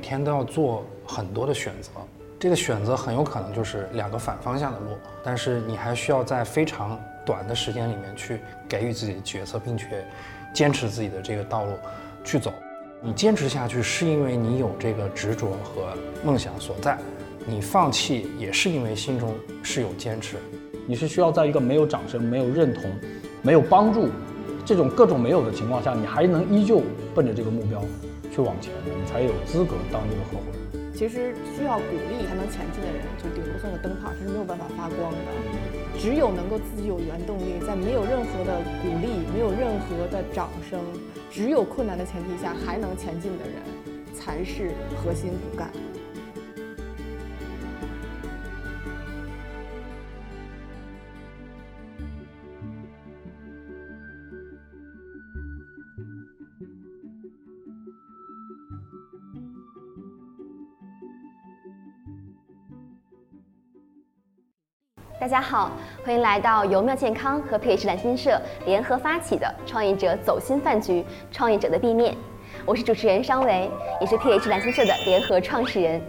[0.00, 1.90] 每天都要做很多的选择，
[2.38, 9.84] 这个选择很有可能就是两个反方向的路，但是你还需要在非常短的时间里面去给予自己的决策，并且
[10.54, 11.72] 坚持自己的这个道路
[12.24, 12.50] 去走。
[13.02, 15.92] 你坚持下去是因为你有这个执着和
[16.24, 16.96] 梦想所在，
[17.44, 20.38] 你放弃也是因为心中是有坚持。
[20.86, 22.90] 你是需要在一个没有掌声、没有认同、
[23.42, 24.08] 没有帮助
[24.64, 26.80] 这种各种没有的情况下，你还能依旧
[27.14, 27.84] 奔着这个目标
[28.30, 30.60] 去往前，你才有资格当一个合伙人。
[30.94, 35.18] 其实需要鼓励才能前进的人，就顶多算个灯泡，他是没有办法发光的。
[35.98, 40.78] 只有能够自己有原动力，在没有任何的鼓励、没有任何的掌声、
[41.30, 43.54] 只有困难的前提下还能前进的人，
[44.14, 45.70] 才是核心骨干。
[65.30, 65.70] 大家好，
[66.04, 68.36] 欢迎来到由妙健康和 PH 蓝心社
[68.66, 72.16] 联合发起的创业者走心饭局——创业者的地面。
[72.66, 76.02] 我是主持人商维，也是 PH 蓝心社的联合创始人。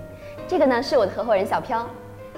[0.47, 1.87] 这个呢是我的合伙人小飘。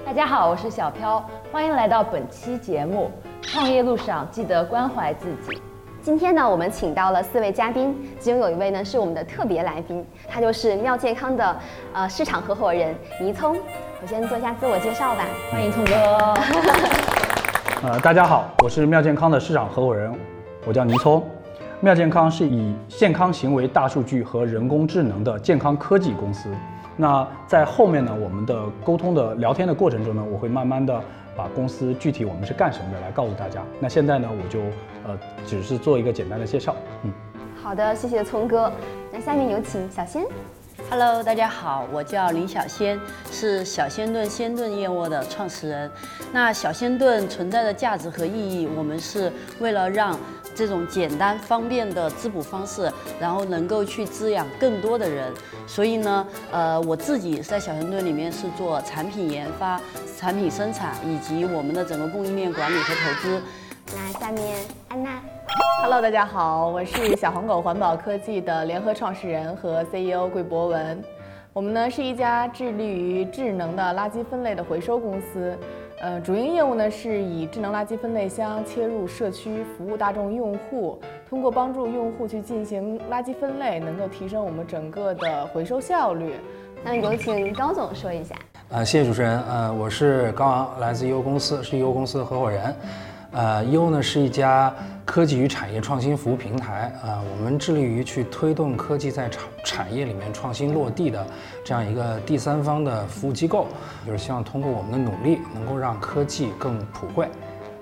[0.05, 3.09] 大家好，我是小飘，欢迎来到本期节目。
[3.41, 5.61] 创业路上记得关怀自己。
[6.03, 11.55] 今天呢，我们请到了四位嘉宾，其中有一位呢是我们的特别来宾，他就是妙健康的
[11.93, 13.55] 呃市场合伙人倪聪。
[14.01, 15.93] 我先做一下自我介绍吧，欢迎聪哥。
[17.87, 20.13] 呃，大家好，我是妙健康的市场合伙人，
[20.65, 21.23] 我叫倪聪。
[21.79, 26.49] 妙健康是以健康行为大数据和人工智能的健康科技公司。
[26.97, 31.01] 那在后面呢，我们的沟通的聊天的过程中呢，我会慢慢的
[31.33, 33.61] 把公司具体我们是干什么的来告诉大家。
[33.79, 34.59] 那现在呢，我就
[35.05, 36.75] 呃只是做一个简单的介绍。
[37.03, 37.11] 嗯，
[37.61, 38.71] 好的，谢谢聪哥。
[39.11, 40.23] 那下面有请小仙。
[40.89, 42.99] Hello，大家好，我叫林小仙，
[43.31, 45.89] 是小仙炖鲜炖燕窝的创始人。
[46.31, 50.19] 那小仙炖存在的价值和意义，我们是为了让
[50.53, 55.31] 这种简单方便的滋补方式，然后能够去滋养更多的人。
[55.65, 59.79] 所以呢，呃，我自己在小仙炖里面是做产品研发、
[60.17, 63.41] 产品生产以及我们的整个供应链管理和投资。
[63.95, 64.57] 那下面
[64.89, 65.21] 安娜。
[65.83, 71.03] Hello，大家好，我是小黄狗环保科技的联合创始人和 CEO 桂博文。
[71.53, 75.55] 我们呢是一家致力于智能的垃圾分类的回收公司。
[76.01, 80.99] 呃，主营业务呢是以智能垃圾分类箱切入社区，服务大众用户，
[81.29, 86.33] 通过帮助用户去进行垃圾分类，能够提升我们整个的回收效率。
[86.83, 88.35] 那有请高总说一下。
[88.69, 89.39] 呃，谢谢主持人。
[89.43, 92.75] 呃，我是高昂，来自优公司，是优公司的合伙人。
[93.33, 94.71] 呃，优呢是一家
[95.03, 101.25] 科技与产业创新服务平台啊，我们致力于去推动科技在产产业里面创新落地的
[101.65, 103.65] 这样一个第三方的服务机构，
[104.05, 107.27] 就是希望通过我们的努力，能够让科技更普惠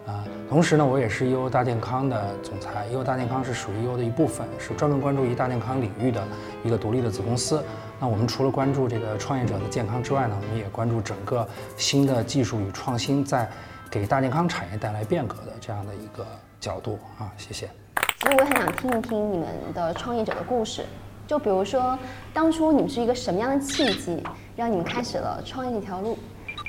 [0.08, 0.24] 啊。
[0.48, 6.24] 同时呢，我也是优大健康的总裁，优大健康是属于优的一部分，是专门关注于大健康领域的
[6.64, 7.62] 一个独立的子公司。
[8.00, 11.46] 那我们除了关注这个创业者的健康之外呢，我们也关注整个
[11.76, 13.50] 新的技术与创新在。
[13.91, 16.25] 给大健康产业带来变革的这样的一个
[16.62, 17.69] 角度啊，谢谢。
[18.18, 20.85] 其实我也很想听一听你们的创业者的故事，
[21.28, 22.00] 就比如说
[22.34, 24.24] 当初你们是一个什么样的契机，
[24.56, 26.18] 让你们开始了创业这条路？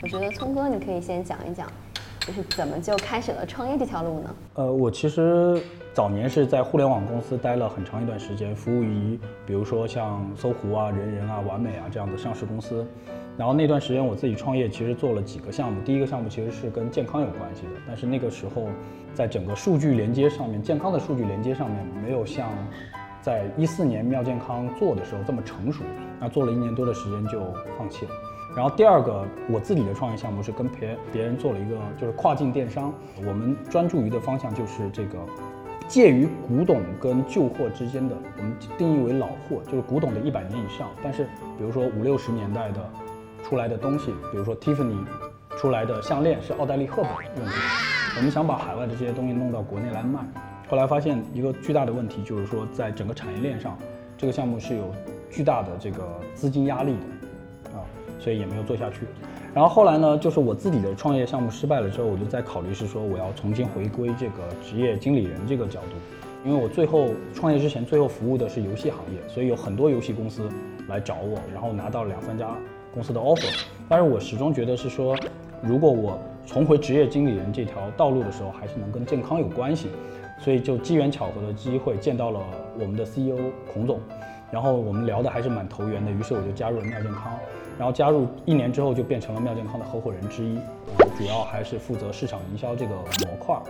[0.02, 1.70] 我觉得聪哥你可以先讲一讲，
[2.18, 4.34] 就是怎么就开始了创业这条路呢？
[4.54, 5.62] 呃，我其实
[5.94, 12.86] 早年是在互联网公司待了很长一段时间，服务于比如说像搜狐啊、人人啊、完美啊这样的上市公司。
[13.36, 15.82] 然后那段时间我自己创业，其实做了几个项目。
[15.82, 18.68] 第一个项目其实是跟健康有关系的，但是那个时候，
[19.12, 22.48] 在整个数据连接上面，健康的数据连接上面没有像
[23.20, 25.82] 在一四年妙健康做的时候这么成熟。
[26.18, 27.40] 那做了一年多的时间就
[27.76, 28.12] 放弃了。
[28.56, 32.92] 然后第二个我自己的创业项目是跟别别人做了一个就是跨境电商，
[33.26, 35.18] 我们专注于的方向就是这个
[35.92, 41.24] 介于古董跟旧货之间的，我们定义为老货，就是古董的一百年以上，但是
[41.58, 42.80] 比如说五六十年代的。
[43.44, 45.04] 出来的东西，比如说 Tiffany
[45.58, 47.52] 出来的项链是奥黛丽赫本用的，
[48.16, 50.20] 我们想把海外的这些东西弄到国内来卖，
[50.68, 53.76] 后来发现一个巨大的问题，就是说在整个产业链上，
[54.16, 54.94] 这个项目是有
[55.28, 57.82] 巨大的这个资金压力的，啊，
[58.20, 59.00] 所以也没有做下去。
[59.54, 70.48] 然后后来呢，就是我自己的创业项目失败了之后，我就在考虑是说我要重新回归这个职业经理人这个角度，因为我最后创业之前最后服务的是游戏行业，所以有很多游戏公司
[70.88, 72.48] 来找我，然后拿到两三家。
[72.94, 73.50] 公司的 offer，
[73.88, 75.16] 但是我始终觉得是说，
[75.62, 79.88] 如果我重回职业经理人这条道路的时候，还是能跟健康有关系，
[80.38, 82.38] 所以就机缘巧合的机会见到了
[82.78, 83.38] 我们的 CEO
[83.72, 83.98] 孔总，
[84.50, 87.32] 然后我们聊的还是蛮投缘的，于是我就加入了妙健康。
[87.82, 90.54] 然后加入一年之后就变成了妙健康的合伙人之一，
[91.18, 93.60] 主要还是负责市场营销这个模块。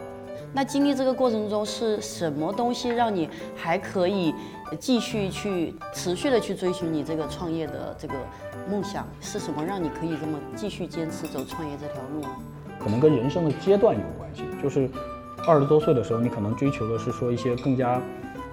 [0.52, 3.26] 那经历这个过程中是什么东西让你
[3.56, 4.34] 还可以
[4.78, 8.12] 继续去持续的去追寻你这个创业的这个
[8.70, 9.08] 梦想？
[9.18, 12.22] 是什么让你可以这么继续坚持走创业这条路？
[12.78, 14.90] 可能跟人生的阶段有关系，就是
[15.48, 17.98] 二十多岁的时候，你可能追求的是说一些更加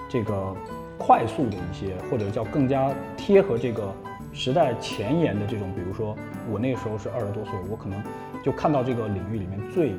[0.07, 0.55] 这个
[0.97, 3.83] 快速的一些，或者叫更加贴合这个。
[4.31, 6.15] 时代前沿的这种，比如说
[6.49, 8.01] 我那个时候是二十多岁，我可能
[8.43, 9.93] 就看到这个领域里面最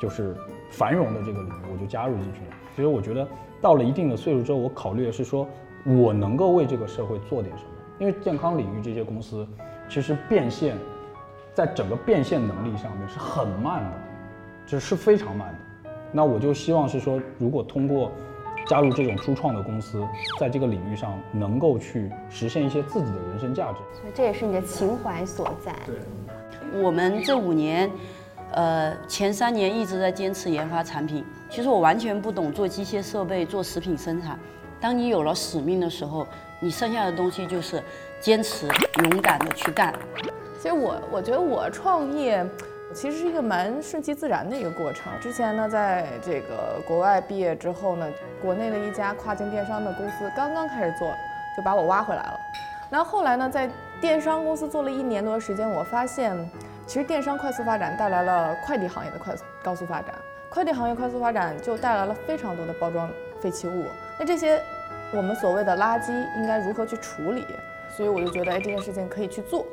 [0.00, 0.36] 就是
[0.70, 2.56] 繁荣的这个领域，我就加入进去了。
[2.74, 3.26] 其实我觉得
[3.60, 5.46] 到了一定的岁数之后，我考虑的是说
[5.84, 7.70] 我能够为这个社会做点什么。
[7.98, 9.46] 因为健康领域这些公司
[9.88, 10.76] 其实变现，
[11.52, 13.92] 在整个变现能力上面是很慢的，
[14.66, 15.90] 这是非常慢的。
[16.10, 18.10] 那我就希望是说，如果通过
[18.70, 20.06] 加入这种初创的公司，
[20.38, 25.74] 在这个领域上能够去实现一些自己的人生价值，所以这也是你的情怀所在。
[25.84, 25.96] 对，
[26.80, 27.90] 我们这五年，
[28.52, 31.24] 呃，前三年一直在坚持研发产品。
[31.48, 34.38] 其实我完全不懂做机械设备、做食品生产。
[34.80, 36.24] 当你有了使命的时候，
[36.60, 37.82] 你剩下的东西就是
[38.20, 38.68] 坚持、
[39.02, 39.92] 勇敢的去干。
[40.60, 42.48] 所以我我觉得我创业。
[42.92, 45.12] 其实是一个蛮顺其自然的一个过程。
[45.20, 48.10] 之前呢，在这个国外毕业之后呢，
[48.42, 51.14] 国内的一家跨境电商的公司刚刚开始做，
[51.56, 52.40] 就把我挖回来了。
[52.90, 53.70] 那后来呢，在
[54.00, 56.36] 电商公司做了一年多的时间，我发现，
[56.86, 60.12] 其实电商快速发展带来了快递行业的快速高速发展，
[60.50, 63.08] 快递行业快速发展就带来了非常多的包装
[63.40, 63.84] 废弃物。
[64.18, 64.60] 那这些
[65.12, 67.46] 我们所谓的垃圾应该如何去处理？
[67.96, 69.64] 所以我就觉得，哎，这件事情可以去做。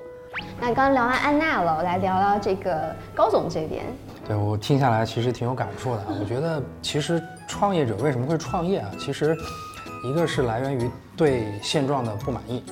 [0.59, 3.85] 那刚聊完安娜了，我来聊聊这个高总这边。
[4.27, 6.03] 对我听下来其实挺有感触的。
[6.19, 8.91] 我觉得其实创业者为什么会创业啊？
[8.99, 9.37] 其实
[10.03, 12.63] 一个是来源于对现状的不满意，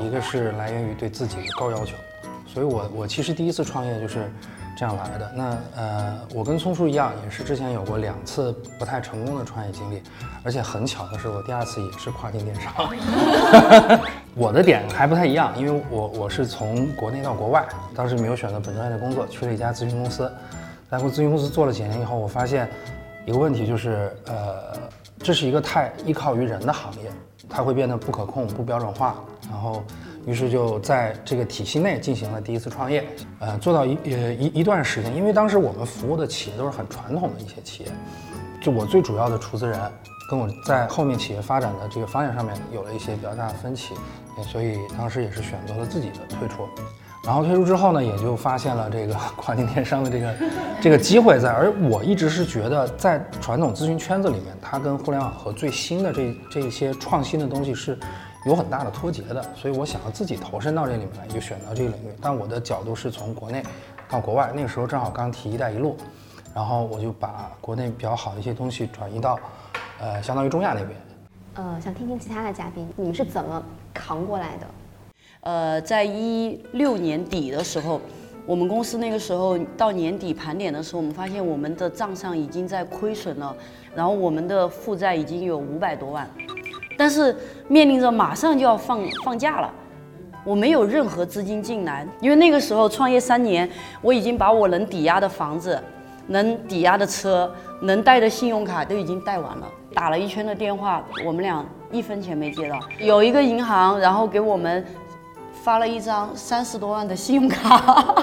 [0.00, 1.96] 一个是来源于对自己的高要求。
[2.46, 4.30] 所以我我其实第一次创业就是。
[4.74, 10.02] 这样来的那呃，我跟聪叔一样，也是之前有过两次不太成功的创业经历，
[10.42, 12.72] 而且很巧的是，我第二次也是跨境电商。
[14.34, 20.30] 我的点还不太一样，因为我我是从国内到国外，当时没有选择本专业的工作，去了一家咨询公司。
[20.90, 22.68] 在过咨询公司做了几年以后，我发现
[23.26, 24.78] 一个问题就是，呃，
[25.18, 27.10] 这是一个太依靠于人的行业，
[27.48, 29.16] 它会变得不可控、不标准化，
[29.50, 29.82] 然后。
[30.24, 33.04] 于是就在这个体系内进行了第一次创业，
[33.40, 37.90] 呃，做到一呃一一段时间，因为当时我们服务的企业都是很传统的一些企业，
[38.62, 39.76] 就我最主要的出资人
[40.30, 43.94] 跟我在后面企业发展的这个方向上面有了一些比较大的分歧，
[44.42, 46.68] 所以当时也是选择了自己的退出。
[47.24, 50.34] 然后退出之后呢，也就发现了这个 跨境电商的这个
[50.80, 57.98] 这个机会在，而我一直是觉得在传统咨询圈子里面，它跟互联网和最新的这这些创新的东西是。
[58.44, 62.12] 有很大的脱节的，所以我想要自己投身到这里面来，就选择这个领域。
[62.20, 63.62] 但我的角度是从国内
[64.08, 65.96] 到国外，那个时候正好刚提“一带一路”，
[66.52, 69.38] 然后我就把国内比较好的一些东西转移到，
[70.00, 70.90] 呃，相当于中亚那边。
[71.54, 73.62] 呃，想听听其他的嘉宾，你们是怎么
[73.92, 74.66] 扛过来的？
[75.40, 78.00] 呃，在一六年底的时候，
[78.46, 83.56] 我们公司那个时候到年底盘点的时候，我们发现我们的账上已经在亏损了，
[83.94, 86.28] 然后我们的负债已经有五百多万。
[86.96, 87.34] 但是
[87.68, 89.72] 面临着马上就要放放假了，
[90.44, 93.68] 我没有任何资金进来，因为那个时候创业三年，
[94.00, 95.82] 我已经把我能抵押的房子、
[96.28, 102.80] 能抵押的车、能贷的信用卡都已经贷完了，打了一圈的电话，我们俩一分钱没借到。
[102.98, 104.84] 有一个银行，然后给我们
[105.62, 108.16] 发了一张三十多万的信用卡。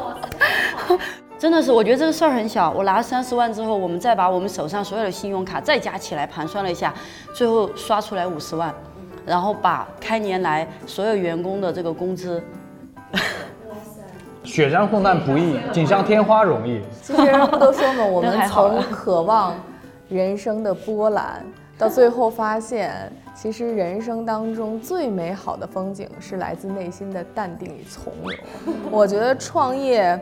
[1.38, 2.70] 真的是，我觉得这个事儿很小。
[2.72, 6.94] 我拿了三十万之后，我们再把我们手上所有的信用卡再加起来盘算了一下，
[7.34, 8.74] 最后刷出来五十万，
[9.26, 12.44] 然后把开年来所有员工的这个工资，
[14.44, 16.82] 雪山送炭不易，锦上添花容易。
[17.02, 19.56] 其实不都说嘛，我们 从渴望
[20.10, 21.46] 人生的波澜，
[21.80, 28.76] 到最后发现，其实人生当中最美好的风景是来自内心的淡定与从容。
[28.92, 30.20] 我觉得创业。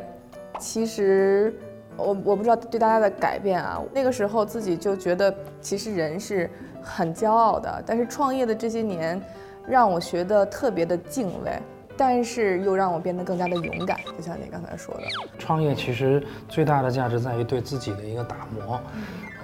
[0.60, 1.54] 其实，
[1.96, 3.80] 我我不知道对大家的改变啊。
[3.94, 6.50] 那个时候自己就觉得，其实人是
[6.82, 7.84] 很骄傲的。
[7.86, 9.22] 但是创业的这些年，
[9.68, 11.60] 让我学的特别的敬畏，
[11.96, 14.00] 但是又让我变得更加的勇敢。
[14.18, 15.04] 就像你刚才说的，
[15.38, 18.80] 创业其实最大的价值在于对自己的一个打磨。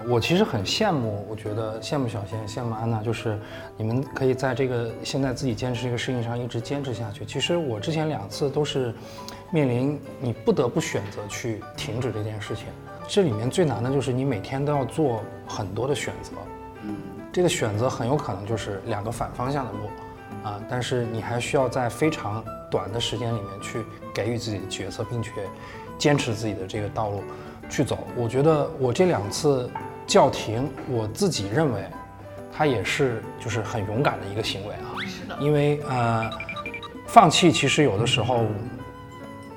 [0.08, 3.40] 我其实很羡慕，我觉得羡慕小仙，羡慕安娜，就是
[3.78, 7.26] 你们可以在这个现在自己坚持这个事情上一直坚持下去。
[7.26, 8.94] 其实我之前两次都是。
[9.52, 12.66] 面临你不得不选择去停止这件事情，
[13.08, 16.32] 这里面最难的就是你每天都要做很多的选择，
[16.82, 16.96] 嗯，
[17.32, 25.30] 这个选择很有可能就是两个反方向的路，啊，但是你还需要在非常短的时间里面去给予自己的决策，并且
[26.00, 27.22] 坚持自己的这个道路
[27.70, 28.00] 去走。
[28.18, 29.70] 我觉得我这两次
[30.14, 31.84] 叫停，我自己认为，
[32.56, 34.94] 他也是就是很勇敢的一个行为啊。
[35.08, 36.30] 是的，因为呃，
[37.08, 38.46] 放弃其实有的时候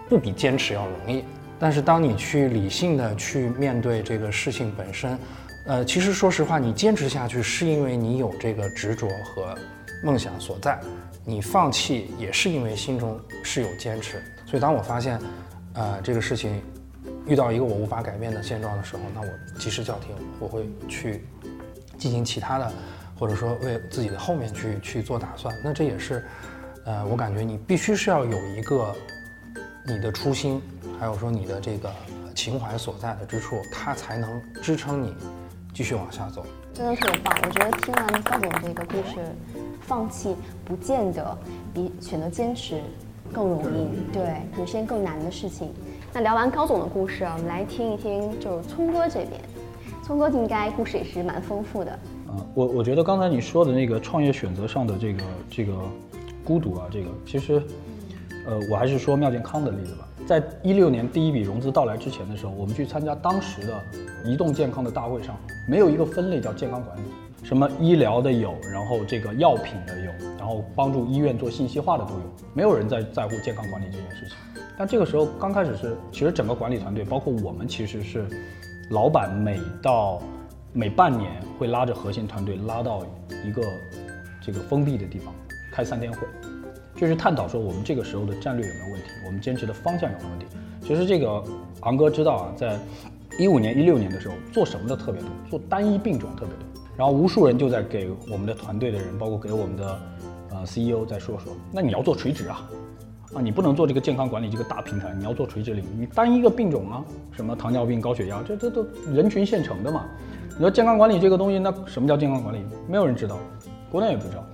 [0.08, 1.22] 不比坚持要容易，
[1.58, 5.18] 但是当你去理性的去面对这个事情本身。
[5.66, 9.54] 呃，其实说实话，你坚持下去是因为你有这个执着和
[10.02, 10.80] 梦想所在，
[11.22, 14.22] 你放弃也是因为心中是有坚持。
[14.46, 15.20] 所以当我发现，
[15.74, 16.62] 呃，这个事情
[17.26, 19.28] 遇到一个我无法改变的现状的时候，那我
[19.58, 21.26] 及时叫停，我会去
[21.98, 22.72] 进行其他的，
[23.18, 25.54] 或者说为自己的后面去去做打算。
[25.62, 26.24] 那这也是，
[26.84, 28.94] 呃，我感觉你必须是要有一个
[29.84, 30.62] 你的初心，
[30.98, 31.92] 还有说你的这个
[32.34, 35.14] 情怀所在的之处，它才能支撑你。
[35.74, 37.38] 继续往下走，真的特别棒。
[37.42, 39.20] 我觉得听完高总这个故事，
[39.82, 41.36] 放弃不见得
[41.74, 42.80] 比选择坚持
[43.36, 45.68] 更容易，对，可能是件更难的事情。
[46.10, 49.38] 那聊完高总的故事啊，我们来听一听，就是聪哥这边，
[50.02, 51.90] 聪哥应该故事也是蛮丰富的。
[51.90, 55.74] 啊，我我觉得刚才你说的那个创业选择上的这个这个
[56.42, 57.62] 孤独啊，这个其实，
[58.46, 60.08] 呃，我还是说妙健康的例子吧。
[60.26, 63.78] 在一六年第一笔融资到来之前的时候，我们去参加当时的
[64.24, 65.36] 移动健康的大会上。
[65.68, 67.02] 没有一个分类叫健康管理，
[67.42, 70.10] 什么医疗的有，然后这个药品的有，
[70.46, 72.20] 然后帮助医院做信息化的都有，
[72.54, 74.36] 没有人在在乎健康管理这件事情。
[74.78, 78.28] 但这个时候刚开始是，其实整个管理团队，包括我们，其实是
[78.90, 80.22] 老板每到
[80.72, 83.04] 每半年会拉着核心团队拉到
[83.44, 83.60] 一个
[84.40, 85.34] 这个封闭的地方
[85.72, 86.20] 开三天会，
[86.94, 90.46] 就是探讨说我们这个时候的战略有没有问题，我们坚持的方向有没有问题。
[90.80, 91.42] 其实这个
[91.80, 92.78] 昂哥知道啊，在。
[93.38, 96.82] 一五年、一六年的时候，做什么的特别多，做单一病种特别多。
[96.96, 100.00] 然后无数人就在给我们的团队的人，包括给我们的
[100.66, 102.68] CEO 再说说，那你要做垂直啊，
[103.34, 105.88] 啊，你不能做这个健康管理这个大平台，你要做垂直领域。
[106.00, 107.04] 你单一个病种啊？
[107.32, 110.04] 什么糖尿病、高血压，这这都人群现成的嘛。
[110.50, 112.58] 你说健康管理这个东西，那什么叫健康管理？
[112.88, 113.38] 没有人知道，
[113.90, 114.44] 国内也不知道。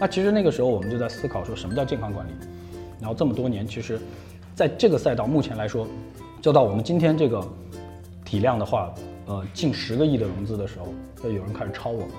[0.00, 2.30] 那其实那个时候我们就在思考说什么叫健康管理。
[3.00, 3.98] 然后这么多年，其实
[4.54, 5.86] 在这个赛道目前来说，
[6.42, 7.42] 就到我们今天这个。
[8.22, 8.94] 体量的话，
[9.26, 10.86] 呃，近十个亿的融资的时候，
[11.20, 12.10] 就有人开始抄我们，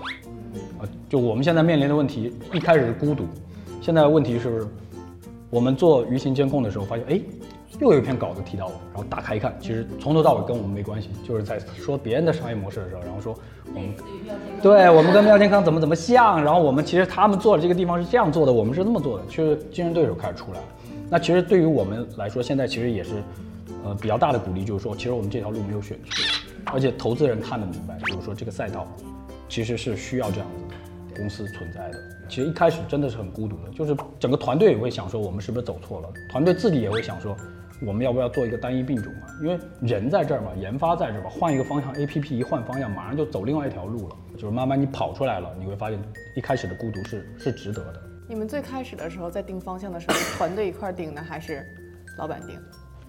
[0.79, 3.25] 啊，就我们现在面临的问题，一开始是孤独，
[3.81, 4.67] 现在问题是，
[5.49, 7.21] 我们做舆情监控的时候发现，哎，
[7.79, 13.35] 又有一篇稿子提到我，然后打开一看，其实从头到尾跟我们没关系，就是在说别人的商业模式的时候，然后说
[13.73, 13.93] 我们，
[14.61, 20.65] 对我们跟妙健康怎么怎么像，然后我们其实他们做的这个地方是这样做的，我们是那么做的，其实竞争对手开始出来了，
[21.09, 23.11] 那其实对于我们来说，现在其实也是。
[23.83, 26.23] 呃，比较大的鼓励就是说，其实我们这条路没有选错，
[26.65, 28.85] 而且投资人看得明白，就是说这个赛道
[29.51, 30.75] 其实是需要这样子
[31.13, 31.99] 公司存在的。
[32.29, 36.09] 其实一开始真的是很孤独的，就是整个团队也会想说，我们是不是走错了？
[36.29, 37.35] 团队自己也会想说，
[37.85, 39.27] 我们要不要做一个单一病种啊？
[39.43, 44.15] 因为人在这儿嘛，研发在这儿嘛，换一个方向，A P P 一换方向，马上就走另外一条路了。
[44.35, 46.01] 就是慢慢你跑出来了，你会发现
[46.33, 48.01] 一开始的孤独是是值得的。
[48.29, 51.65] 你们最开始的时候在定方向的时候，团队一块定的还是
[52.17, 52.57] 老板定？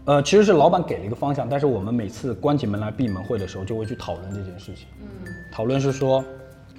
[0.04, 4.86] 呃，其实是老板给了一个方向，但是我们每次关起门来闭门会的时候，就会去讨论这件事情。
[5.00, 5.06] 嗯，
[5.52, 6.24] 讨论是说，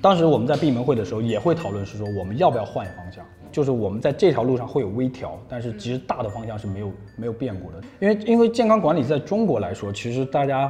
[0.02, 3.24] 当时我们在闭门会的时候也会讨论是说，我们要不要换方向？
[3.50, 7.80] 就是我们在这条路上会有微调，但是其实大的方向是没有没有变过的。
[8.00, 10.70] 因为因为健康管理在中国来说，其实大家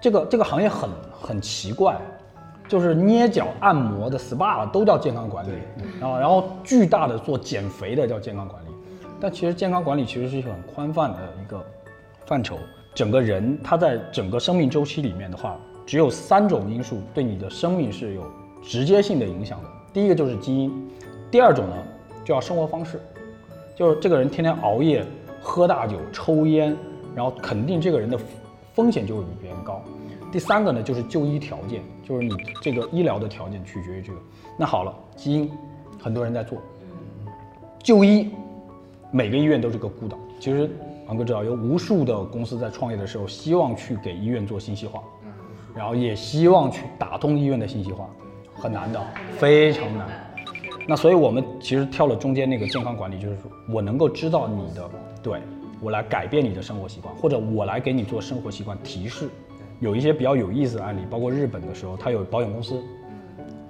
[0.00, 1.96] 这个这个行业很很奇怪，
[2.68, 5.52] 就是捏脚按摩的 SPA 都叫健康管理
[5.98, 8.68] 然后，然后巨大的做减肥的叫健康管理。
[9.22, 11.64] 但其实健康管理其实是一个很宽泛的一个
[12.26, 12.58] 范畴，
[12.92, 18.26] 整个人他在整个生命周期里面的话，只有三种因素对你的生命是有
[18.64, 19.68] 直接性的影响的。
[19.92, 20.90] 第一个就是基因，
[21.30, 21.76] 第二种呢
[22.24, 23.00] 就要生活方式，
[23.76, 25.06] 就是这个人天天熬夜、
[25.40, 26.76] 喝大酒、抽烟，
[27.14, 28.18] 然后肯定这个人的
[28.74, 29.80] 风险就会比别人高。
[30.32, 34.18] 第三个呢就是就医条件，就是你这个医疗的条件取决于这个。
[34.58, 35.48] 那好了，基因
[36.02, 36.58] 很多人在做，
[37.84, 38.28] 就医。
[39.12, 40.18] 每个医院都是个孤岛。
[40.40, 40.68] 其实，
[41.06, 45.02] 昂哥知道有无数的公司在创业的时候，希望去给医院做信息化，
[45.74, 48.08] 然后也希望去打通医院的信息化，
[48.54, 48.98] 很难的，
[49.36, 50.08] 非常难。
[50.88, 54.90] 那所以我们其实跳了中间那个健康管理，就是说我能够知道你的，
[55.22, 55.38] 对
[55.80, 59.28] 我来改变你的生活习惯，或者我来给你做生活习惯提示。
[59.78, 62.82] 有一些比较有意思的案例，包括日本的时候，他有保险公司，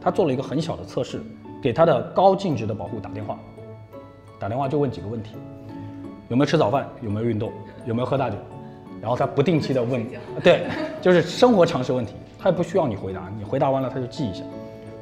[0.01, 1.21] 他做了一个很小的测试，
[1.61, 3.39] 给他的高净值的保护打电话。
[4.43, 5.37] 打电话就问几个问题：
[6.27, 6.85] 有没有吃早饭？
[7.01, 7.53] 有没有运动？
[7.85, 8.35] 有没有喝大酒？
[9.01, 10.05] 然后他不定期的问，
[10.43, 10.65] 对，
[11.01, 14.43] 就是生活常识问题，他也不需要你回答，你回答完了他就记一下，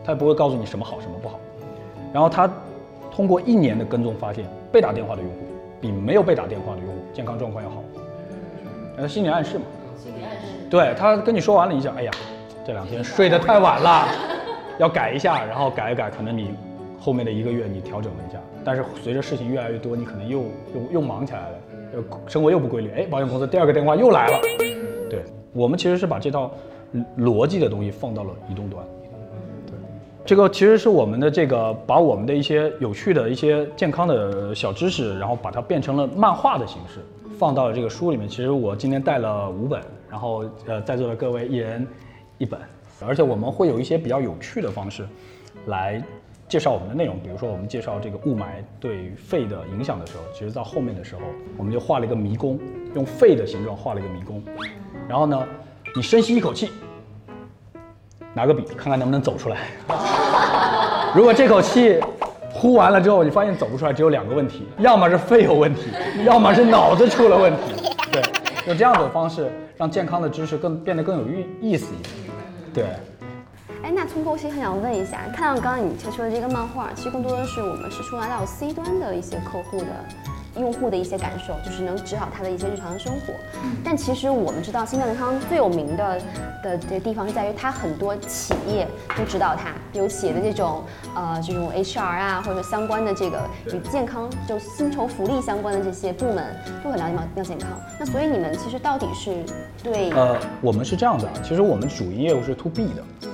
[0.04, 1.40] 他也不会告诉你什么好什么不好。
[2.12, 2.50] 然后他
[3.10, 5.38] 通过一年的跟踪发现，被打电话的用户
[5.80, 7.82] 比没有被打电话的用户健康状况要好。
[8.98, 9.64] 呃，心理暗示嘛。
[9.96, 10.48] 心理暗示。
[10.68, 12.10] 对他跟你说完了一下，哎呀，
[12.66, 14.06] 这两天睡得太晚了，
[14.78, 16.50] 要改一下，然后改一改，可能你
[16.98, 20.40] 后面的一个月你调整了一下，但是随着事情越来越多，你可能又
[20.74, 21.58] 又又忙起来了，
[21.94, 24.40] 又生活又不规律，哎，保险公司第二个电话又来了。
[25.08, 26.52] 对我们其实是把这套
[27.18, 28.84] 逻辑的东西放到了移动端。
[29.66, 29.74] 对，
[30.24, 37.00] 这个其实是我们的这个把我们的一些有趣的一些健康的小知识，然后把它变成了漫画的形式，
[37.38, 38.28] 放到了这个书里面。
[38.28, 41.86] 其实我今天带了五本，然后呃在座的各位一人
[42.38, 42.60] 一本，
[43.06, 45.04] 而且我们会有一些比较有趣的方式
[45.66, 46.02] 来
[46.50, 47.18] 介绍我们的内容。
[47.20, 48.46] 比如说我们介绍这个雾霾
[48.78, 51.22] 对肺的影响的时候，其实到后面的时候
[51.56, 52.58] 我们就画了一个迷宫，
[52.94, 54.42] 用肺的形状画了一个迷宫，
[55.08, 55.46] 然后呢，
[55.94, 56.70] 你深吸一口气。
[58.34, 59.58] 拿个笔，看看能不能走出来。
[61.14, 62.00] 如果这口气
[62.52, 65.90] 呼完了之后，你发现走不出来，只有两个问题：要么是肺有问题，
[66.24, 67.60] 要么是脑子出了问题。
[68.12, 68.22] 对，
[68.66, 72.14] 用这样的方式让健康的知识更变得更有意意思一点。
[72.72, 73.09] 对。
[73.90, 79.86] 哎，那聪哥，我其实很想问一下，看到刚刚你推出的这个漫画，其实更多的是我们是触达到 C 端的一些客户的。
[80.58, 83.32] 用户的一些感受，就是能指导他的一些日常生活。
[83.84, 86.20] 但其实我们知道，新健康最有名的
[86.60, 90.82] 的这个地方是在于，它很多企业都指导它，比如企业的这种
[91.14, 96.44] 呃这种 HR 啊，或者说相关的这个与健康就薪酬福利相关的这些部门
[96.82, 97.70] 都很了解尿尿健康。
[98.00, 99.44] 那所以你们其实到底是
[99.84, 100.10] 对？
[100.10, 103.29] 呃，我们是这样的，其实我们主营业务是 To B 的。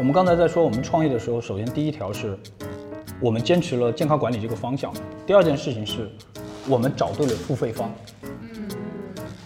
[0.00, 2.34] 我们刚才在说我们创业的时候，首先第一条是
[3.20, 4.90] 我们坚持了健康管理这个方向。
[5.26, 6.10] 第二件事情是。
[6.68, 7.90] 我们找对了付费方，
[8.22, 8.68] 嗯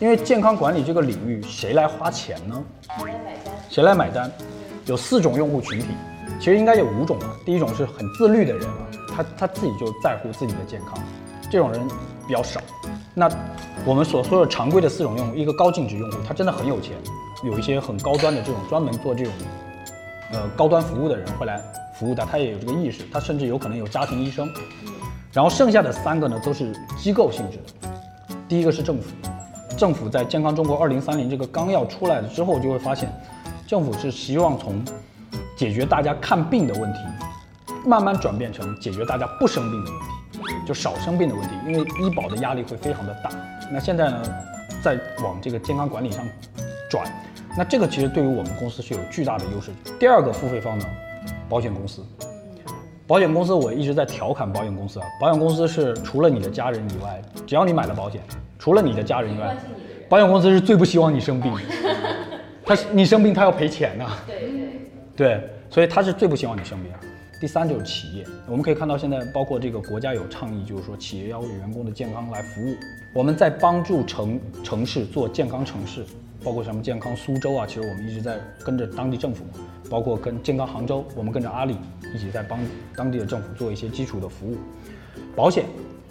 [0.00, 2.62] 因为健康管理这个领域，谁来花钱呢？
[2.98, 3.54] 谁来买单？
[3.70, 4.32] 谁来买单？
[4.86, 5.86] 有四种用户群体，
[6.38, 7.26] 其实应该有五种吧。
[7.46, 10.98] 第一种是很自律的人啊，他他自己就在乎自己的健康，
[11.50, 11.80] 这种人
[12.26, 12.60] 比较少。
[13.14, 13.28] 那
[13.86, 16.96] 我们所说的常规的四种用户，一个高净值用户，他真的很有钱，
[17.44, 19.32] 有一些很高端的这种专门做这种
[20.32, 21.60] 呃高端服务的人会来
[21.98, 24.48] 服务他，他也有这个意识，他甚至有可能有家庭医生。
[25.32, 27.88] 然后剩下的三个呢，都是机构性质的。
[28.48, 29.08] 第一个是政府，
[29.76, 33.12] 政府在《健康中国二零三零》这个纲要出来了之后，就会发现，
[33.66, 34.80] 政府是希望从
[35.56, 36.98] 解决大家看病的问题，
[37.84, 43.30] 慢慢转变成解决大家不生病的问题，就少生病的问题，因为医保的压力会非常的大。
[43.72, 44.22] 那现在呢，
[44.84, 46.24] 在往这个健康管理上
[46.88, 47.04] 转，
[47.56, 49.70] 那这个其实对于我们公司是有巨大的优势。
[49.98, 50.86] 第二个付费方呢，
[51.48, 52.02] 保险公司。
[53.06, 55.06] 保险公司，我一直在调侃保险公司啊。
[55.20, 58.20] 保险公司是除了你的家人以外，只要你买了保险，
[58.58, 59.56] 除了你的家人以外，
[60.08, 61.54] 保险公司是最不希望你生病。
[62.64, 64.10] 他你生病，他要赔钱呐。
[64.26, 64.68] 对对
[65.14, 66.90] 对，所以他是最不希望你生病。
[67.40, 72.74] 第三就是企业，我们可以看到现在包括这个国家有倡议，就是说企业要为员工的健康来服务。
[73.14, 76.04] 我们在帮助城城市做健康城市。
[76.44, 79.44] 包括什么健康苏州啊，其实我们一直在跟着当地政府，
[79.88, 81.76] 包括跟健康杭州，我们跟着阿里
[82.14, 82.58] 一起在帮
[82.94, 84.56] 当地的政府做一些基础的服务。
[85.34, 85.64] 保险，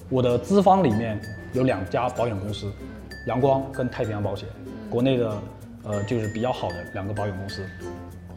[0.09, 1.21] 我的资方里面
[1.53, 2.71] 有两家保险公司，
[3.27, 4.49] 阳光跟太平洋保险，
[4.89, 5.37] 国内的
[5.83, 7.63] 呃就是比较好的两个保险公司。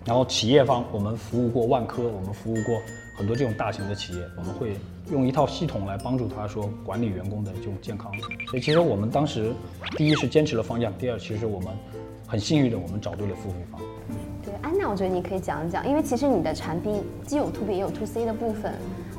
[0.05, 2.81] 然后企业方，我们服务过万科，我们服务过
[3.17, 4.77] 很多这种大型的企业，我们会
[5.11, 8.13] 用一套系统来帮助他说管理员工的这种健康。
[8.49, 9.53] 所以其实我们当时
[9.97, 11.69] 第一是坚持了方向，第二其实我们
[12.27, 13.81] 很幸运的我们找对了付费方。
[14.45, 18.75] 对，安娜，我觉得你可以讲一讲，因为其实你的产品既有 to B 也有 to C 的部分。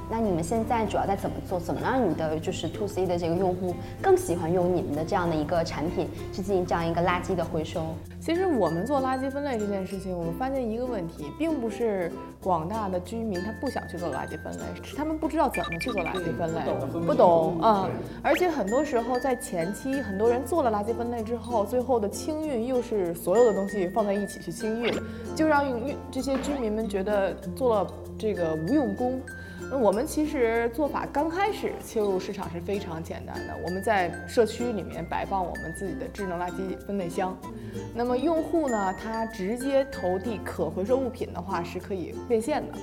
[0.09, 1.59] 那你们现在主要在怎么做？
[1.59, 7.83] 怎么让你的就是 to C 的这个用户更喜欢用你们的这样的一个产品去进行这样一个垃圾的回收？
[8.21, 16.61] 其实我们做垃圾分类这件事情，我们发现一个问题，并不是广大的居民他不想去做垃圾分类，是他们不知道怎么去做垃圾分类，
[17.05, 17.89] 不懂啊。
[18.23, 24.93] 而且很多时候在前期，很多人做了垃圾分类之后，最后的清运又是所有的东西放在一起去清运，
[25.35, 29.19] 就让运这些居民们觉得做了这个无用功。
[29.69, 37.37] 那我们其实做法刚开始切入市场是非常简单的，我们在社区里面摆放我们自己的智能垃圾分类箱，
[37.93, 42.73] 那么用户呢，他直接投递可回收物品的话是可以变现的。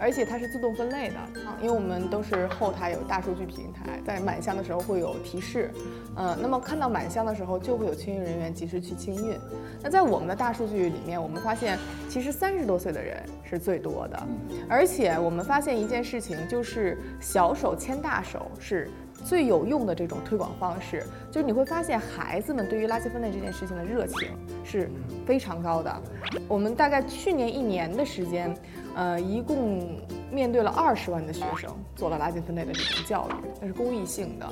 [0.00, 5.70] 而且它是自动分类的啊，因为我们都是后台有大数据平台，在满箱的时候会有提示，
[6.16, 9.38] 嗯，那么看到满箱的时候就会有清运人员及时去清运。
[9.82, 11.78] 那在我们的大数据里面，我们发现
[12.08, 14.26] 其实三十多岁的人是最多的，
[14.68, 18.90] 而且我们发现一件事情，就是小手牵大手是
[19.24, 24.28] 最有用的这种推广方式，就是你会发现孩子们对于垃圾分类这件事情的热情
[24.64, 24.90] 是
[25.26, 26.02] 非常高的。
[26.48, 28.54] 我们大概去年一年的时间，
[28.94, 34.48] 呃，一共面对了二十万的学生做了垃圾分类的这种教育，那是公益性的。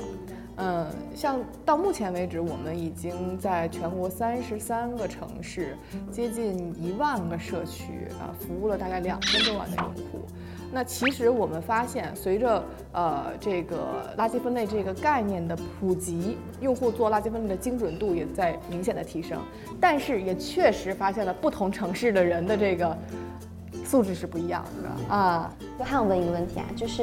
[0.62, 5.74] 嗯，像到目前为止，我们已经在全国三十三个城市，
[6.10, 10.26] 接近一万个社区啊，服务了大概两千多万的用户。
[10.72, 19.40] 那其实我们发现，随着呃这个垃圾分类这个概念的普及，用户做垃圾分类的精准度也在明显的提升，
[19.80, 22.96] 但是也确实发现了不同城市的人的这个
[23.84, 25.52] 素质是不一样的啊。
[25.76, 27.02] 那还想问一个问题啊，就是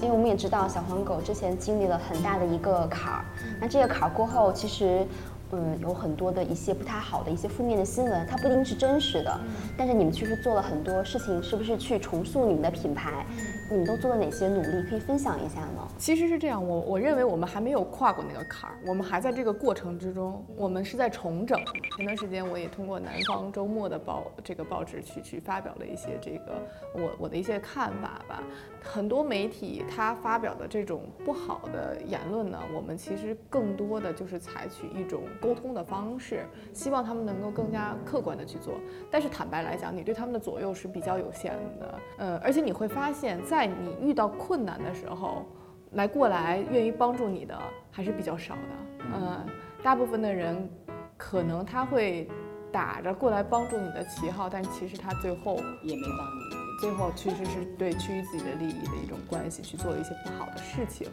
[0.00, 3.24] 因为我们也知道小黄狗之前经历了很大的一个坎儿，
[3.60, 5.06] 那这个坎儿过后，其实。
[5.52, 9.40] 嗯，有很多的一些不太好的一些负面的新闻，它不一定是真实的，
[9.78, 13.24] 但是你们确实做了很多事情，是不是去重塑你们的品牌？
[13.70, 14.82] 你们都做了哪些努力？
[14.88, 15.88] 可以分享一下吗？
[15.96, 21.58] 其实是这样，我我认为我们还没有跨过那个坎儿，我们还在这个过程之中，我们是在重整。
[21.96, 26.62] 前段时间我也通过南方周末的报这个报纸去去发表了一些这个
[26.94, 28.42] 我我的一些看法吧。
[28.80, 35.22] 很多媒体他发表的这种不好的言论呢，我们其实更多的就是采取一种。
[35.40, 38.74] 沟通的方式，希望他们能够更加客观的去做。
[39.10, 41.98] 但是坦白来讲，你对他们的左右是比较有限的。
[42.18, 45.46] 呃，而且你会发现，在你遇到困难的时候，
[45.92, 47.58] 来过来愿意帮助你的
[47.90, 49.04] 还是比较少的。
[49.14, 49.46] 嗯，
[49.82, 50.68] 大部分的人
[51.16, 52.28] 可能他会
[52.70, 56.57] 打着过来帮助你的旗号，但其实他最后也没帮你。
[56.78, 61.08] 最后其实是对趋于自己的利益的一种关系去做了一些不好的事情。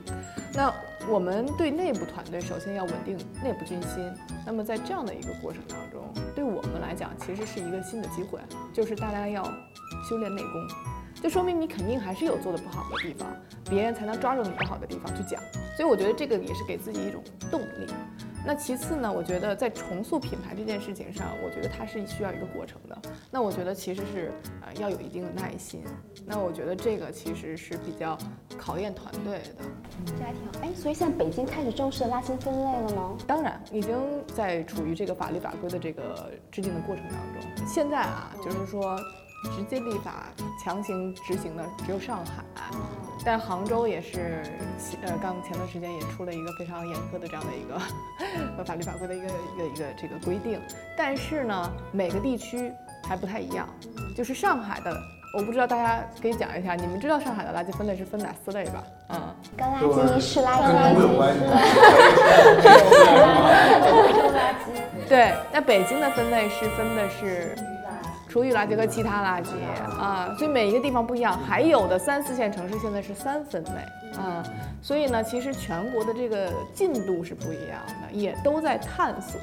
[0.54, 0.72] 那
[1.10, 4.12] 我们对内部团队首先要稳定内部军心。
[4.46, 8.40] 那么在这样的一个过程当中，对我们来讲其实是一个新的机会，
[8.72, 9.44] 就是大家要
[10.08, 10.68] 修炼内功，
[11.22, 13.28] 就说明你肯定还是有做的不好的地方，
[13.68, 15.42] 别人才能抓住你不好的地方去讲。
[15.76, 17.88] 所以我觉得这个也是给自己一种动力。
[18.46, 22.98] 那其次呢，我觉得在重塑品牌这件事情上，我觉得它是需要一个过程的。
[23.32, 24.32] 那我觉得其实是
[24.62, 25.84] 呃要有一定的耐心。
[26.26, 28.18] 那我觉得这个其实是比较
[28.58, 29.66] 考验团队的。
[30.06, 30.60] 这还挺好。
[30.62, 33.18] 哎，所以现在北京开始正式拉新分类了吗？
[33.26, 37.68] 当然，已经在处于这个法律法规的这个制定的过程当中。
[37.68, 38.96] 现在啊，就是说。
[39.46, 40.26] 直接立法
[40.64, 42.44] 强行执行的只有上海，
[43.24, 44.44] 但杭州也是，
[45.04, 47.80] 呃，刚前段时间也出了一个非常严苛的这样的一个
[48.64, 50.60] 法律法规的一个一个一个这个规定。
[50.98, 52.72] 但是呢，每个地区
[53.08, 53.68] 还不太一样。
[54.16, 54.96] 就是上海的，
[55.38, 58.84] 我不知道大家可以讲一下，你们知道上海的垃圾分类是分哪四类吧？
[59.10, 61.00] 嗯，干垃圾、湿垃圾、垃圾。
[65.10, 67.56] 对，那北京的分类是分的是。
[68.36, 69.48] 厨余垃圾和其他垃圾
[69.98, 71.40] 啊，所以每一个地方不一样。
[71.48, 74.44] 还有的三四线城市现在是三分类啊，
[74.82, 79.40] 所以呢，其实全国的这个进度是不一样的，也都在探索。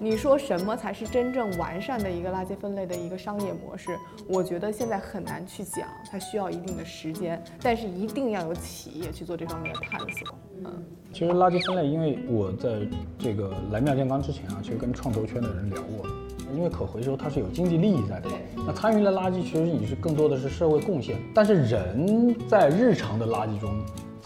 [0.00, 3.94] 你说什么才是真正完善的一个垃圾分类的一个商业模式？
[4.26, 10.34] 我觉得现在很难去讲，它需要一定的时间，但是一定要有企业去做这方面的探索。
[10.64, 10.82] 嗯，
[11.12, 16.06] 其实垃圾分类，因为我在这个来妙健康之前啊，其实跟创投圈的人聊过。
[16.54, 18.28] 因为可回收它是有经济利益在的，
[18.66, 23.70] 那参与了垃圾其实你是更多的是社会贡献，但是人在日常的垃圾中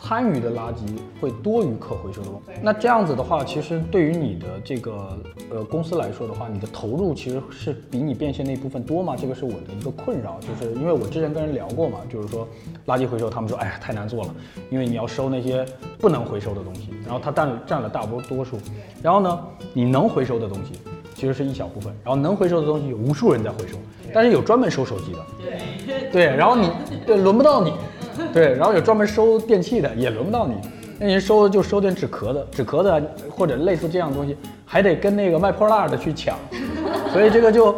[0.00, 0.78] 参与的垃圾
[1.20, 2.28] 会多于可回收的。
[2.62, 5.18] 那这样子的话，其实对于你的这个
[5.50, 9.16] 呃公司来说的话，你的投入其实是比你变现那部分多吗？
[9.18, 12.46] 这个是我的一个困扰，就是因为我之前跟人聊过嘛，就是说
[12.86, 14.34] 垃圾回收，他们说哎呀太难做了，
[14.70, 15.66] 因为你要收那些
[15.98, 18.56] 不能回收的东西，然后它占占了大多多数，
[19.02, 20.74] 然后呢你能回收的东西。
[21.18, 23.76] 其实是一小部分，然后能回收的东西有无数人在回收，
[24.14, 26.10] 但是有专门收手机的，对。
[26.12, 26.70] 对，然后你
[27.04, 27.72] 对轮不到你，
[28.32, 30.54] 对，然后有专门收电器的也轮不到你，
[30.96, 36.38] 那你收就收点纸壳子，纸壳子或者类似这样的东西，还得跟那个卖破烂的去抢，
[37.12, 37.76] 所以这个就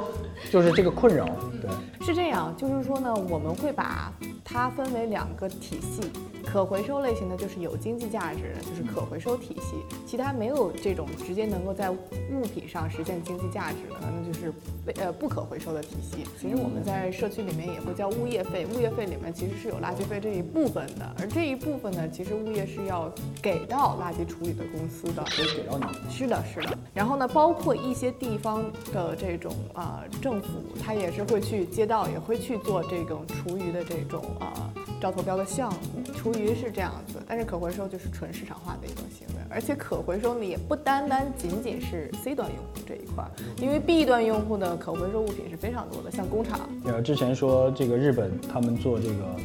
[0.52, 1.24] 就是这个困扰，
[1.62, 1.70] 对，
[2.00, 4.12] 是这样，就是说呢，我们会把
[4.44, 6.10] 它分为两个体系。
[6.42, 14.52] 可回收类型的就是有经济价值的，就是可回收体系；其他没有这种直接能够在物品上实现经济价值的，那就是
[14.96, 16.24] 呃不可回收的体系。
[16.40, 26.10] 其实我们在社区里面也会交物业费，物业费里面其实是有垃圾费这一部分的，而这一部分呢，其实物业是要给到垃圾处理的公司的，可以给到你。
[26.10, 26.76] 是的，是的。
[26.92, 30.48] 然后呢，包括一些地方的这种啊政府，
[30.82, 36.54] 它也是会去街道，也会去做这种厨余的这种啊招投标的项目，厨余。
[36.60, 43.24] 是这样子，但是可回收就是纯市场化的一种行为，而且可回收呢也不单单仅仅是 C 端用户这一块，
[43.56, 46.60] 因为 B 端用户的可回收物品是非常多的，像工厂。
[46.84, 49.36] 呃，之前说这个日本他们做这个，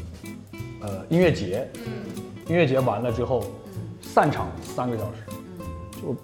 [0.81, 1.67] 呃，音乐节，
[2.47, 3.43] 音乐节完了之后。
[4.01, 5.23] 散场三个小时，
[6.01, 6.15] 就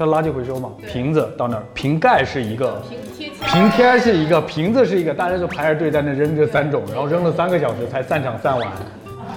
[0.00, 2.80] 它垃圾回收嘛，瓶子到那儿，瓶盖是一个，
[3.18, 8.66] 瓶贴是一个，瓶子是一个，大家就排着队在那扔这三种，然后扔了三个小时才散场散完。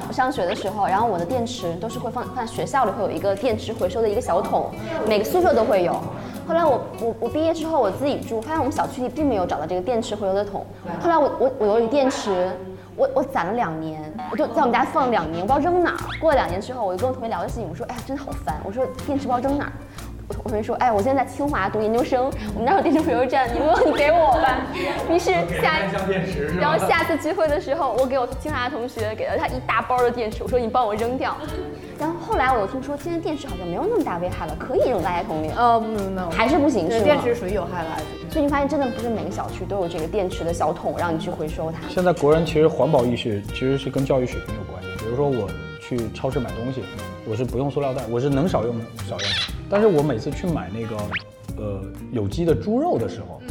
[0.08, 4.71] 我上学的时候，然后我的电池都是会放放在学校里，会有一个电池回收的一个小桶，
[5.06, 5.91] 每个宿舍都会有。
[6.47, 10.65] 后来我我我毕业之后我自己住，发现我们小区里并没有找到这个电池回收的桶。
[11.02, 12.49] 后来我我我有一个电池，
[12.95, 15.97] 我我攒了两年，我就在我们家放了两年，我不知道扔哪儿。
[16.21, 19.73] 过了两年之后，我就跟我同学聊这事情，我说哎呀真的好烦，我说电池不知道扔哪儿。
[20.43, 24.62] 我会说，哎，我现在在清华读研究生，我们那儿有电池回收站，你不用你给我吧。
[25.10, 25.80] 于是下
[26.60, 31.36] 然后下次聚会的时候，我给我清华的同学给了他一大包的电池，我说你帮我扔掉。
[32.00, 35.50] 然后后来我又听说，现在电池好像没有那么大危害了，可以扔垃圾桶里。
[35.56, 37.04] 呃，不不不，还是不行是吗？
[37.04, 38.30] 电池属于有害垃圾。
[38.30, 41.88] 最近发现真的不是每个小区都有这个电池的小桶让你去回收它。
[41.89, 44.89] 现在国人其实环保意识其实是跟教育水平有关系。
[44.98, 45.48] 比如说我
[45.80, 46.84] 去超市买东西，
[47.25, 48.75] 我是不用塑料袋，我是能少用
[49.07, 49.29] 少用。
[49.69, 50.95] 但是我每次去买那个
[51.57, 51.81] 呃
[52.12, 53.41] 有机的猪肉的时候，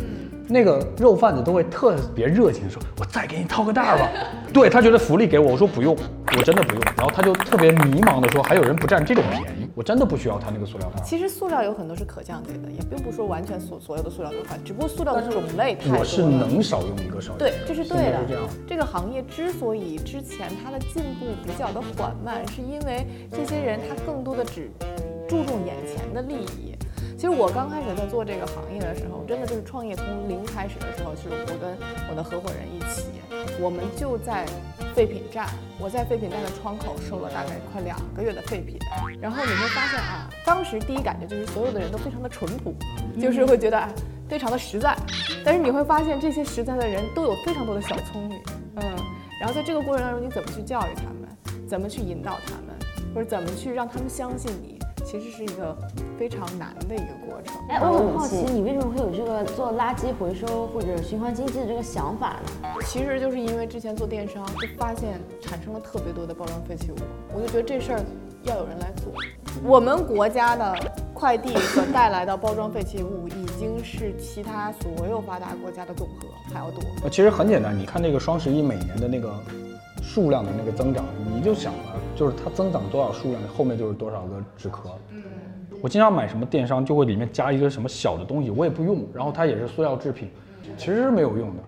[0.48, 4.08] 那个肉贩子都会特别热情地说：“我再给你套个袋儿吧。”
[4.52, 5.96] 对他觉得福利给我，我说不用，
[6.36, 6.82] 我真的不用。
[6.96, 15.98] 然后他就特别迷茫的说：“还有人不占这种便宜，我真的不需要它那个塑料袋。”其实塑料有很多是可降解的，也并不是说完全所所有的塑料都坏，只不过塑料的种类太多了。
[16.00, 17.50] 我是能少用一个少用一个。
[17.50, 18.20] 对，这是对的。
[18.28, 18.42] 这样。
[18.66, 24.70] 这个行业之所以之前它的进步比较的缓慢，是因为这些人他更多的只
[25.28, 26.74] 注重眼前的利益。
[27.22, 31.78] 其实我刚开始在做这个行业的时候，真的就是创业从零开始的时候，是我跟
[32.10, 33.12] 我的合伙人一起，
[33.60, 34.44] 我们就在
[34.92, 35.46] 废品站，
[35.78, 38.76] 我在废品站的窗口收了大概快两个月的废品，
[39.20, 42.74] 然后你会发现啊，当时第一感觉就是所有的人都非常的淳朴，
[43.20, 43.88] 就是会觉得啊
[44.28, 44.96] 非常的实在，
[45.44, 48.42] 但是你会发现这些实在的人都有非常多的小聪明，
[48.78, 48.96] 嗯，
[49.38, 52.76] 然后在这个过程当中，你怎么去教育他们，怎么去引导他们，
[53.14, 54.81] 或者怎么去让他们相信你。
[55.04, 55.76] 其实是一个
[56.18, 57.54] 非常难的一个过程。
[57.68, 62.68] 哎，我很好奇，你为什么会有这个做垃圾回收或者循环经济的这个想法呢？
[62.86, 66.96] 其实就是因为之前做电商，就发现产生了特别多的包装废弃物，
[67.34, 68.00] 我就觉得这事儿
[68.44, 69.12] 要有人来做。
[69.64, 70.74] 我们国家的
[71.12, 76.80] 快递所带来的包装废弃物，已经是其他所有发达国家的总和还要多。
[77.04, 79.32] 呃，其实很简单，你看那个双十一每年的那个
[80.02, 84.90] 数量的那个增长，你就想吧，就是它增长多少数量，后面就是多少个纸壳。
[85.80, 90.28] 我经常买什么电商，就会里面加一个什么小的东西，我也不用，然后它也是塑料制品，
[90.76, 91.62] 其实是没有用的。